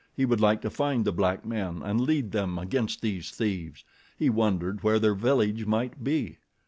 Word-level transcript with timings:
He 0.17 0.25
would 0.25 0.41
like 0.41 0.61
to 0.63 0.71
find 0.71 1.05
the 1.05 1.11
black 1.11 1.45
men 1.45 1.83
and 1.83 2.01
lead 2.01 2.31
them 2.31 2.57
against 2.57 3.03
these 3.03 3.29
thieves. 3.29 3.83
He 4.17 4.31
wondered 4.31 4.81
where 4.81 4.97
their 4.97 5.13
village 5.13 5.67
might 5.67 6.03
be. 6.03 6.39